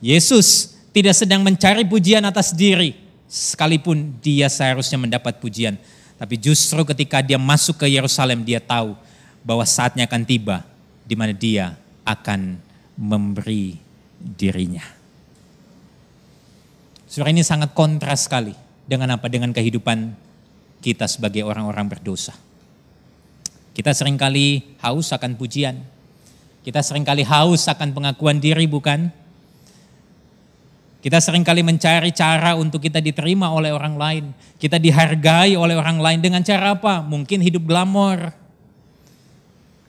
[0.00, 2.98] Yesus tidak sedang mencari pujian atas diri,
[3.30, 5.78] sekalipun dia seharusnya mendapat pujian.
[6.18, 8.98] Tapi justru ketika dia masuk ke Yerusalem, dia tahu
[9.40, 10.66] bahwa saatnya akan tiba
[11.06, 12.58] di mana dia akan
[12.98, 13.78] memberi
[14.20, 14.84] dirinya.
[17.10, 18.54] Surah ini sangat kontras sekali
[18.86, 19.26] dengan apa?
[19.26, 20.14] Dengan kehidupan
[20.84, 22.34] kita sebagai orang-orang berdosa.
[23.74, 25.78] Kita sering kali haus akan pujian.
[26.60, 29.19] Kita sering kali haus akan pengakuan diri bukan?
[31.00, 34.24] Kita sering kali mencari cara untuk kita diterima oleh orang lain.
[34.60, 37.00] Kita dihargai oleh orang lain dengan cara apa?
[37.00, 38.36] Mungkin hidup glamor.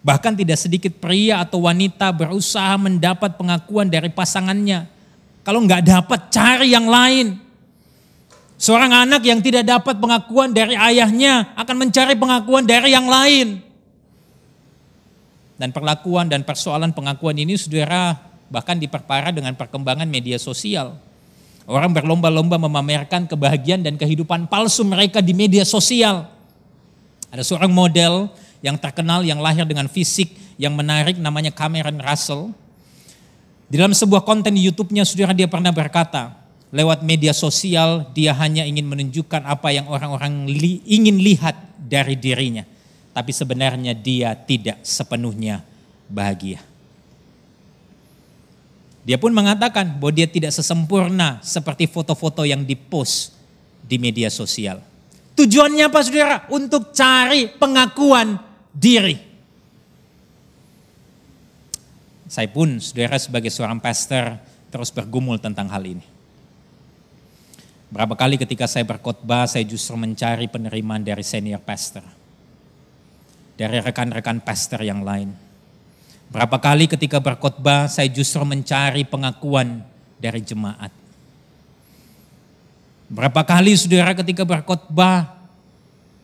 [0.02, 4.88] Bahkan tidak sedikit pria atau wanita berusaha mendapat pengakuan dari pasangannya.
[5.44, 7.38] Kalau nggak dapat, cari yang lain.
[8.56, 13.60] Seorang anak yang tidak dapat pengakuan dari ayahnya akan mencari pengakuan dari yang lain.
[15.60, 21.00] Dan perlakuan dan persoalan pengakuan ini saudara bahkan diperparah dengan perkembangan media sosial.
[21.64, 26.28] Orang berlomba-lomba memamerkan kebahagiaan dan kehidupan palsu mereka di media sosial.
[27.32, 28.28] Ada seorang model
[28.60, 32.52] yang terkenal yang lahir dengan fisik yang menarik namanya Cameron Russell.
[33.72, 36.36] Di dalam sebuah konten di YouTube-nya saudara dia pernah berkata,
[36.76, 42.68] lewat media sosial dia hanya ingin menunjukkan apa yang orang-orang li, ingin lihat dari dirinya.
[43.16, 45.64] Tapi sebenarnya dia tidak sepenuhnya
[46.12, 46.71] bahagia.
[49.02, 53.34] Dia pun mengatakan bahwa dia tidak sesempurna seperti foto-foto yang dipost
[53.82, 54.78] di media sosial.
[55.34, 56.38] Tujuannya apa saudara?
[56.54, 58.38] Untuk cari pengakuan
[58.70, 59.18] diri.
[62.30, 64.38] Saya pun saudara sebagai seorang pastor
[64.70, 66.06] terus bergumul tentang hal ini.
[67.92, 72.06] Berapa kali ketika saya berkhotbah saya justru mencari penerimaan dari senior pastor.
[73.58, 75.51] Dari rekan-rekan pastor yang lain
[76.32, 79.84] Berapa kali ketika berkhotbah saya justru mencari pengakuan
[80.16, 80.88] dari jemaat.
[83.12, 85.28] Berapa kali saudara ketika berkhotbah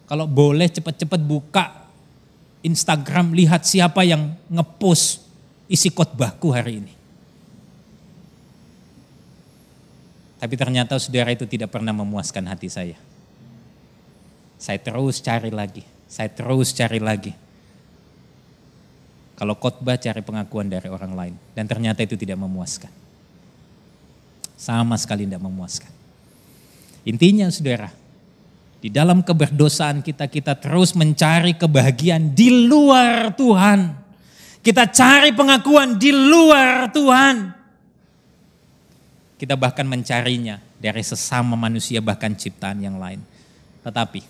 [0.07, 1.65] kalau boleh cepat-cepat buka
[2.63, 5.27] Instagram lihat siapa yang ngepost
[5.67, 6.93] isi khotbahku hari ini.
[10.39, 12.95] Tapi ternyata saudara itu tidak pernah memuaskan hati saya.
[14.55, 17.46] Saya terus cari lagi, saya terus cari lagi
[19.37, 21.33] kalau khotbah cari pengakuan dari orang lain.
[21.53, 22.89] Dan ternyata itu tidak memuaskan.
[24.57, 25.93] Sama sekali tidak memuaskan.
[27.05, 27.93] Intinya saudara,
[28.81, 33.93] di dalam keberdosaan kita, kita terus mencari kebahagiaan di luar Tuhan.
[34.65, 37.35] Kita cari pengakuan di luar Tuhan.
[39.37, 43.21] Kita bahkan mencarinya dari sesama manusia bahkan ciptaan yang lain.
[43.85, 44.21] Tetapi,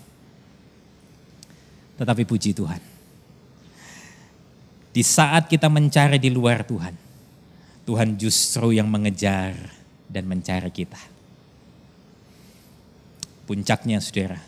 [1.96, 2.97] tetapi puji Tuhan
[4.92, 6.94] di saat kita mencari di luar Tuhan,
[7.84, 9.56] Tuhan justru yang mengejar
[10.08, 11.00] dan mencari kita.
[13.48, 14.40] Puncaknya saudara,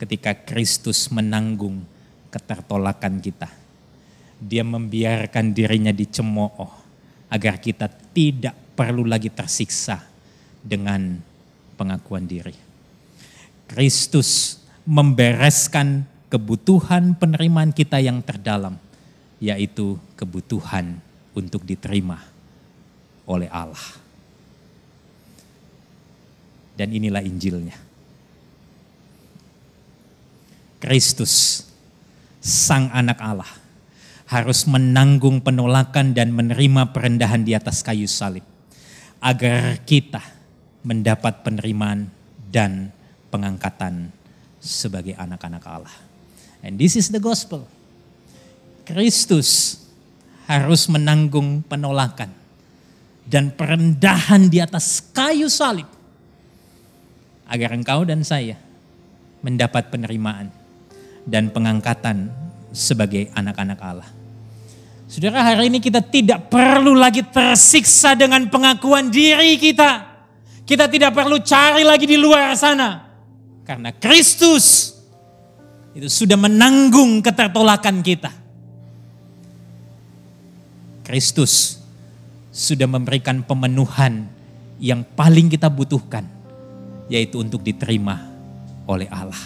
[0.00, 1.84] ketika Kristus menanggung
[2.32, 3.50] ketertolakan kita.
[4.40, 6.72] Dia membiarkan dirinya dicemooh
[7.28, 10.00] agar kita tidak perlu lagi tersiksa
[10.64, 11.20] dengan
[11.76, 12.56] pengakuan diri.
[13.68, 14.56] Kristus
[14.88, 18.80] membereskan kebutuhan penerimaan kita yang terdalam
[19.40, 21.00] yaitu kebutuhan
[21.32, 22.20] untuk diterima
[23.24, 23.80] oleh Allah.
[26.76, 27.76] Dan inilah Injilnya.
[30.80, 31.64] Kristus,
[32.40, 33.48] Sang Anak Allah,
[34.28, 38.44] harus menanggung penolakan dan menerima perendahan di atas kayu salib,
[39.20, 40.24] agar kita
[40.80, 42.08] mendapat penerimaan
[42.48, 42.88] dan
[43.28, 44.08] pengangkatan
[44.56, 45.96] sebagai anak-anak Allah.
[46.64, 47.68] And this is the gospel.
[48.90, 49.78] Kristus
[50.50, 52.34] harus menanggung penolakan
[53.22, 55.86] dan perendahan di atas kayu salib
[57.46, 58.58] agar engkau dan saya
[59.46, 60.50] mendapat penerimaan
[61.22, 62.34] dan pengangkatan
[62.74, 64.10] sebagai anak-anak Allah.
[65.10, 70.06] Saudara, hari ini kita tidak perlu lagi tersiksa dengan pengakuan diri kita.
[70.62, 73.10] Kita tidak perlu cari lagi di luar sana.
[73.66, 74.94] Karena Kristus
[75.94, 78.39] itu sudah menanggung ketertolakan kita.
[81.04, 81.78] Kristus
[82.50, 84.26] sudah memberikan pemenuhan
[84.80, 86.24] yang paling kita butuhkan,
[87.06, 88.26] yaitu untuk diterima
[88.88, 89.38] oleh Allah.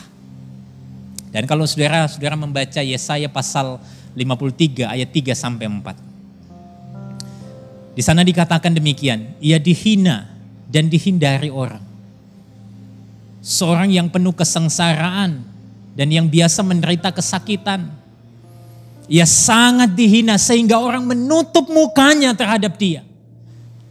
[1.34, 3.82] Dan kalau saudara-saudara membaca Yesaya pasal
[4.14, 7.98] 53 ayat 3 sampai 4.
[7.98, 10.30] Di sana dikatakan demikian, ia dihina
[10.70, 11.82] dan dihindari orang.
[13.42, 15.42] Seorang yang penuh kesengsaraan
[15.94, 17.90] dan yang biasa menderita kesakitan
[19.04, 23.04] ia sangat dihina sehingga orang menutup mukanya terhadap dia.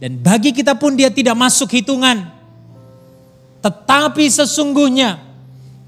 [0.02, 2.28] Dan bagi kita pun dia tidak masuk hitungan.
[3.62, 5.22] Tetapi sesungguhnya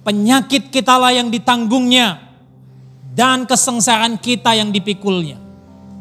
[0.06, 2.22] penyakit kita lah yang ditanggungnya
[3.12, 5.36] dan kesengsaraan kita yang dipikulnya.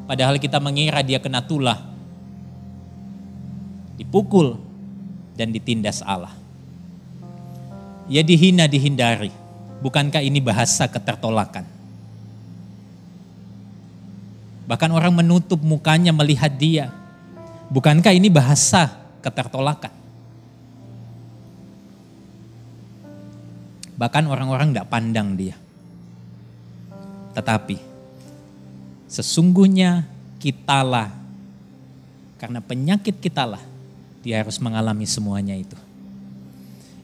[0.06, 1.82] Padahal kita mengira dia kena tulah,
[3.98, 4.62] dipukul
[5.34, 6.32] dan ditindas Allah.
[8.06, 9.34] Ia dihina dihindari.
[9.82, 11.75] Bukankah ini bahasa ketertolakan?
[14.66, 16.90] Bahkan orang menutup mukanya melihat dia.
[17.70, 18.90] Bukankah ini bahasa
[19.22, 19.94] ketertolakan?
[23.96, 25.56] Bahkan orang-orang tidak pandang dia.
[27.38, 27.78] Tetapi
[29.08, 30.04] sesungguhnya
[30.42, 31.14] kitalah
[32.42, 33.62] karena penyakit kitalah
[34.20, 35.78] dia harus mengalami semuanya itu.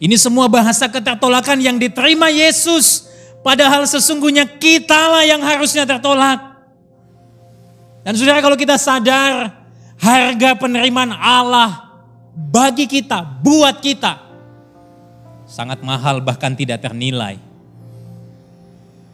[0.02, 3.06] Ini semua bahasa ketertolakan yang diterima Yesus.
[3.46, 6.51] Padahal sesungguhnya kitalah yang harusnya tertolak.
[8.02, 9.54] Dan saudara kalau kita sadar
[10.02, 11.92] harga penerimaan Allah
[12.34, 14.18] bagi kita, buat kita,
[15.46, 17.38] sangat mahal bahkan tidak ternilai.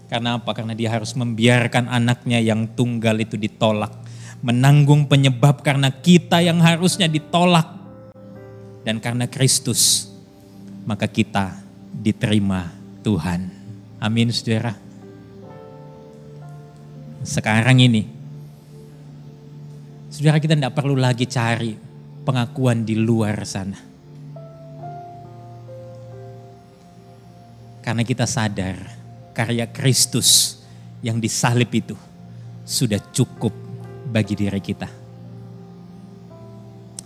[0.08, 0.56] Karena apa?
[0.56, 3.92] Karena dia harus membiarkan anaknya yang tunggal itu ditolak.
[4.40, 7.68] Menanggung penyebab karena kita yang harusnya ditolak.
[8.88, 10.08] Dan karena Kristus,
[10.88, 11.60] maka kita
[11.92, 12.72] diterima
[13.04, 13.52] Tuhan.
[14.00, 14.80] Amin saudara.
[17.28, 18.17] Sekarang ini,
[20.18, 21.78] Saudara kita tidak perlu lagi cari
[22.26, 23.78] pengakuan di luar sana.
[27.86, 28.98] Karena kita sadar
[29.38, 30.58] karya Kristus
[31.06, 31.94] yang disalib itu
[32.66, 33.54] sudah cukup
[34.10, 34.90] bagi diri kita.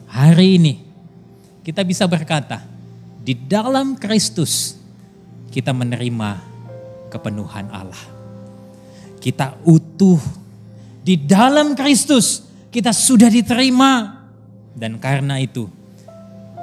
[0.08, 0.80] Hari ini
[1.68, 2.64] kita bisa berkata,
[3.20, 4.80] di dalam Kristus
[5.52, 6.40] kita menerima
[7.12, 8.04] kepenuhan Allah.
[9.20, 10.24] Kita utuh
[11.04, 14.24] di dalam Kristus kita sudah diterima.
[14.72, 15.68] Dan karena itu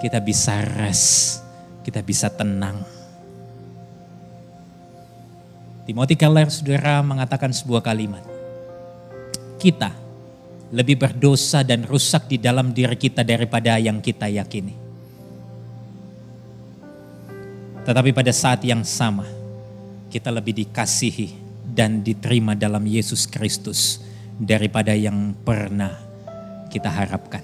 [0.01, 1.45] kita bisa rest,
[1.85, 2.81] kita bisa tenang.
[5.85, 8.25] Timothy Keller saudara mengatakan sebuah kalimat.
[9.61, 9.93] Kita
[10.73, 14.89] lebih berdosa dan rusak di dalam diri kita daripada yang kita yakini.
[17.89, 19.25] Tetapi pada saat yang sama,
[20.13, 21.33] kita lebih dikasihi
[21.73, 24.08] dan diterima dalam Yesus Kristus
[24.39, 25.99] daripada yang pernah
[26.70, 27.43] kita harapkan.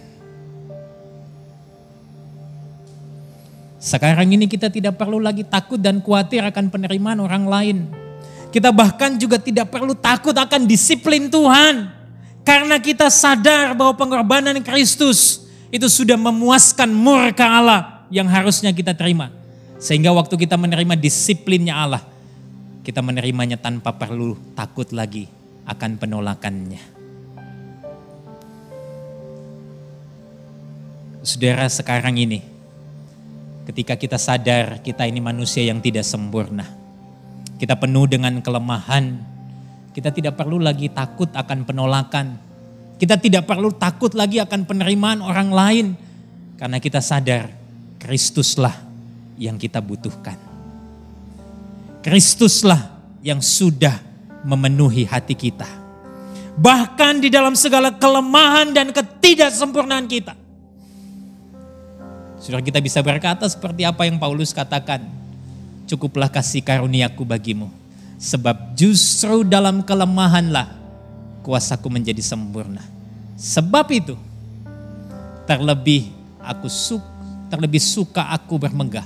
[3.82, 7.78] Sekarang ini kita tidak perlu lagi takut dan khawatir akan penerimaan orang lain.
[8.48, 11.92] Kita bahkan juga tidak perlu takut akan disiplin Tuhan.
[12.46, 19.28] Karena kita sadar bahwa pengorbanan Kristus itu sudah memuaskan murka Allah yang harusnya kita terima.
[19.76, 22.02] Sehingga waktu kita menerima disiplinnya Allah,
[22.80, 26.82] kita menerimanya tanpa perlu takut lagi akan penolakannya.
[31.24, 32.44] Saudara sekarang ini,
[33.64, 36.68] ketika kita sadar kita ini manusia yang tidak sempurna,
[37.56, 39.16] kita penuh dengan kelemahan,
[39.96, 42.36] kita tidak perlu lagi takut akan penolakan,
[43.00, 45.86] kita tidak perlu takut lagi akan penerimaan orang lain,
[46.60, 47.48] karena kita sadar
[48.04, 48.76] Kristuslah
[49.40, 50.36] yang kita butuhkan.
[52.04, 53.96] Kristuslah yang sudah
[54.44, 55.66] memenuhi hati kita.
[56.54, 60.38] Bahkan di dalam segala kelemahan dan ketidaksempurnaan kita.
[62.38, 65.02] Sudah kita bisa berkata seperti apa yang Paulus katakan.
[65.88, 67.72] Cukuplah kasih karuniaku bagimu.
[68.20, 70.70] Sebab justru dalam kelemahanlah
[71.42, 72.84] kuasaku menjadi sempurna.
[73.34, 74.14] Sebab itu
[75.44, 77.08] terlebih aku suka,
[77.50, 79.04] terlebih suka aku bermegah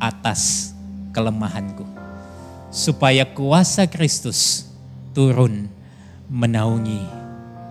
[0.00, 0.72] atas
[1.12, 1.84] kelemahanku.
[2.72, 4.69] Supaya kuasa Kristus
[5.20, 5.68] turun
[6.32, 7.04] menaungi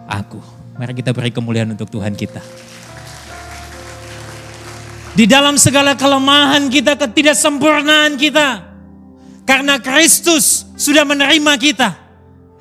[0.06, 0.38] aku.
[0.78, 2.46] Mari kita beri kemuliaan untuk Tuhan kita.
[5.18, 8.70] Di dalam segala kelemahan kita, ketidaksempurnaan kita.
[9.50, 11.90] Karena Kristus sudah menerima kita.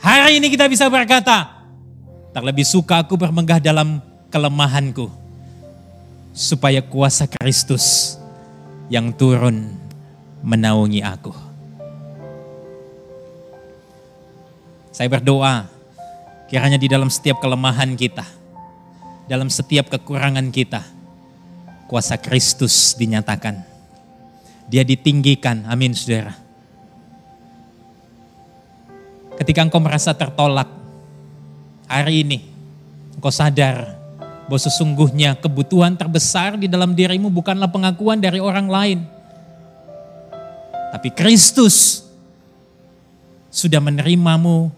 [0.00, 1.68] Hari ini kita bisa berkata,
[2.32, 4.00] tak lebih suka aku bermegah dalam
[4.32, 5.12] kelemahanku.
[6.32, 8.16] Supaya kuasa Kristus
[8.88, 9.76] yang turun
[10.40, 11.47] menaungi aku.
[14.98, 15.62] Saya berdoa,
[16.50, 18.26] kiranya di dalam setiap kelemahan kita,
[19.30, 20.82] dalam setiap kekurangan kita,
[21.86, 23.62] kuasa Kristus dinyatakan.
[24.66, 26.34] Dia ditinggikan, amin saudara.
[29.38, 30.66] Ketika engkau merasa tertolak,
[31.86, 32.50] hari ini
[33.14, 33.94] engkau sadar
[34.50, 38.98] bahwa sesungguhnya kebutuhan terbesar di dalam dirimu bukanlah pengakuan dari orang lain.
[40.90, 42.02] Tapi Kristus
[43.46, 44.77] sudah menerimamu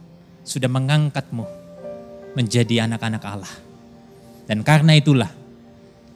[0.50, 1.46] sudah mengangkatmu
[2.34, 3.54] menjadi anak-anak Allah.
[4.50, 5.30] Dan karena itulah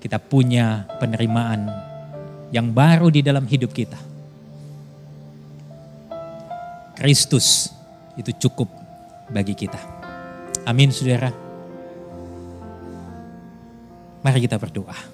[0.02, 1.70] kita punya penerimaan
[2.50, 3.96] yang baru di dalam hidup kita.
[6.98, 7.70] Kristus
[8.18, 8.66] itu cukup
[9.30, 9.78] bagi kita.
[10.66, 11.30] Amin saudara.
[14.26, 15.13] Mari kita berdoa.